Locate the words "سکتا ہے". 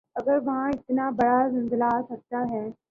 2.09-2.71